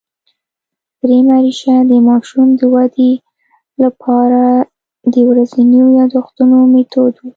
[0.99, 3.11] درېیمه ریښه د ماشوم د ودې
[3.81, 4.47] له پاره
[5.13, 7.29] د ورځينو یادښتونو مېتود وو